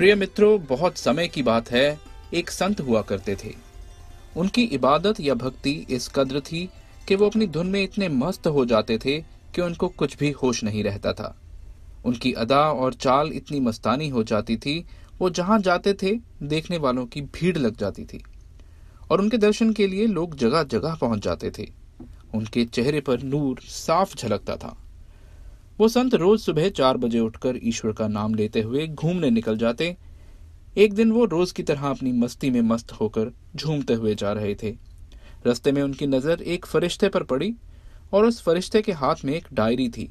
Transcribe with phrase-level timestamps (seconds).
[0.00, 2.00] प्रिय मित्रों, बहुत समय की बात है।
[2.34, 3.54] एक संत हुआ करते थे।
[4.36, 6.70] उनकी इबादत या भक्ति इस कद्र थी
[7.08, 9.20] कि वो अपनी धुन में इतने मस्त हो जाते थे
[9.54, 11.40] कि उनको कुछ भी होश नहीं रहता था।
[12.04, 14.86] उनकी अदा और चाल इतनी मस्तानी हो जाती थी,
[15.18, 18.24] वो जहाँ जाते थे, देखने वालों की भीड़ लग जाती थी।
[19.10, 21.70] और उनके दर्शन के लिए लोग जगह जगह पहुँच जाते थे।
[22.34, 24.78] उनके चेहरे पर नूर साफ़ झलकता था।
[25.80, 29.96] वो संत रोज सुबह चार बजे उठकर ईश्वर का नाम लेते हुए घूमने निकल जाते।
[30.78, 34.54] एक दिन वो रोज की तरह अपनी मस्ती में मस्त होकर झूमते हुए जा रहे
[34.54, 34.74] थे।
[35.46, 37.52] रस्ते में उनकी नज़र एक फरिश्ते पर पड़ी
[38.12, 40.08] और उस फरिश्ते के हाथ में एक डायरी थी।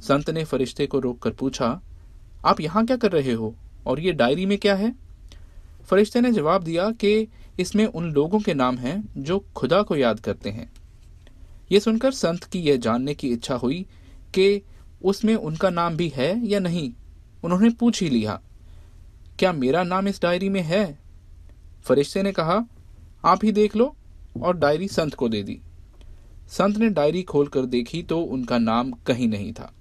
[0.00, 1.80] संत ने फरिश्ते को रोक कर पूछा,
[2.44, 3.54] आप यहाँ क्या कर रहे हो
[3.86, 4.94] और ये डायरी में क्या है?
[5.86, 7.26] फरिश्ते ने जवाब दिया कि
[7.60, 10.70] इसमें उन लोगों के नाम हैं जो खुदा को याद करते हैं।
[11.72, 13.84] ये सुनकर संत की यह जानने की इच्छा हुई
[14.34, 14.62] कि
[15.04, 16.92] उसमें उनका नाम भी है या नहीं?
[17.44, 18.40] उन्होंने पूछ ही लिया।
[19.38, 20.98] क्या मेरा नाम इस डायरी में है?
[21.84, 22.66] फरिश्ते ने कहा,
[23.24, 23.96] आप ही देख लो,
[24.42, 25.60] और डायरी संत को दे दी।
[26.48, 29.72] संत ने डायरी खोलकर देखी तो उनका नाम कहीं नहीं था।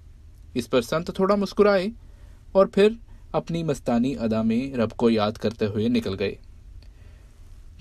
[0.56, 1.92] इस पर संत थोड़ा मुस्कुराए,
[2.56, 3.00] और फिर
[3.36, 6.38] अपनी मस्तानी अदा में रब को याद करते हुए निकल गए।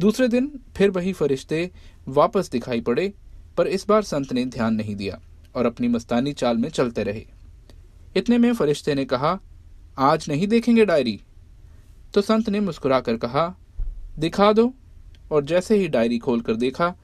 [0.00, 1.70] दूसरे दिन फिर वही फरिश्ते
[2.08, 3.12] वापस दिखाई पड़े,
[3.56, 5.20] पर इस बार संत ने ध्यान नहीं दिया।
[5.54, 7.26] और अपनी मस्तानी चाल में चलते रहे।
[8.16, 9.40] इतने में फरिश्ते ने कहा,
[9.98, 11.20] आज नहीं देखेंगे डायरी?
[12.14, 13.56] तो संत ने मुस्कुराकर कहा,
[14.18, 14.74] दिखा दो।
[15.32, 16.94] और जैसे ही डायरी खोलकर देखा,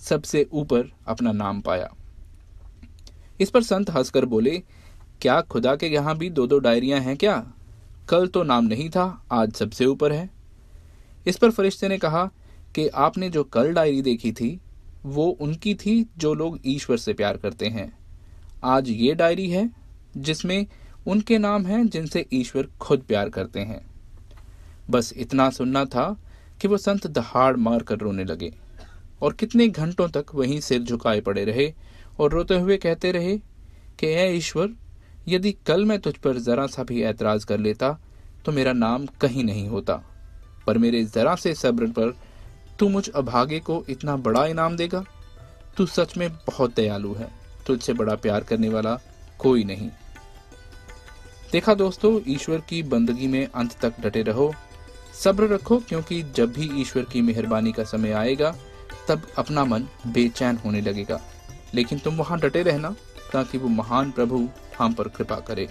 [0.00, 1.94] सबसे ऊपर अपना नाम पाया।
[3.40, 4.62] इस पर संत हंसकर बोले,
[5.20, 7.52] क्या खुदा के यहाँ भी दो दो डायरियाँ हैं क्या?
[8.08, 10.30] कल तो नाम नहीं था, आज सबसे ऊपर है।
[11.26, 12.30] इस पर फरिश्ते ने कहा
[12.74, 14.60] कि आपने जो कल डायरी देखी थी,
[15.06, 17.97] वो उनकी थी जो लोग ईश्वर से प्यार करते हैं।
[18.64, 19.70] आज ये डायरी है,
[20.16, 20.66] जिसमें
[21.06, 23.80] उनके नाम हैं जिनसे ईश्वर खुद प्यार करते हैं।
[24.90, 26.16] बस इतना सुनना था
[26.60, 28.52] कि वो संत दहाड़ मार कर रोने लगे,
[29.22, 31.72] और कितने घंटों तक वहीं सिर झुकाए पड़े रहे,
[32.20, 33.36] और रोते हुए कहते रहे
[33.98, 34.74] कि ए ईश्वर,
[35.28, 37.98] यदि कल मैं तुझ पर जरा सा भी ऐतराज कर लेता
[38.44, 40.02] तो मेरा नाम कहीं नहीं होता।
[40.66, 42.14] पर मेरे जरा से सब्र पर
[42.78, 45.04] तू मुझ अभागे को इतना बड़ा इनाम देगा।
[45.76, 47.37] तू सच में बहुत दयालु है।
[47.68, 49.00] तुझसे बड़ा प्यार करने वाला
[49.38, 49.90] कोई नहीं।
[51.52, 54.54] देखा दोस्तों, ईश्वर की बंदगी में अंत तक डटे रहो,
[55.24, 58.56] सब्र रखो, क्योंकि जब भी ईश्वर की मेहरबानी का समय आएगा,
[59.08, 61.20] तब अपना मन बेचैन होने लगेगा।
[61.74, 62.94] लेकिन तुम वहाँ डटे रहना,
[63.32, 64.48] ताकि वो महान प्रभु
[64.78, 65.68] हम पर कृपा करे।